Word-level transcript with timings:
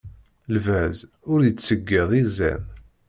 Lbaz 0.53 0.97
ur 1.33 1.39
yettseyyiḍ 1.43 2.09
izan. 2.21 2.63